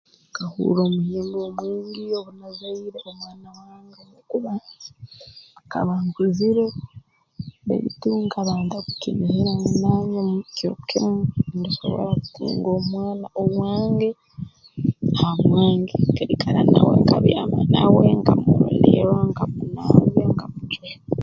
[0.29, 4.89] Nkahurra omuhimbo mwingi obu nazaire omwana wange ow'okubanza
[5.65, 6.65] nkaba nkuzire
[7.67, 10.21] baitu nkaba ntakukinihira ngu nanye
[10.55, 11.21] kiro kimu
[11.57, 14.09] ndisobora kutunga omwana owange
[15.19, 20.45] ha bwange nkaikara nawe nkabyama nawe nkamurolerra nkamunabya nkamujweka